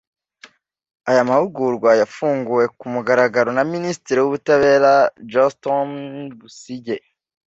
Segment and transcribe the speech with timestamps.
[1.09, 4.93] Aya mahugurwa yafunguwe ku mugaragaro na Minisitiri w’Ubutabera
[5.31, 5.89] Johnston
[6.37, 6.97] Busingye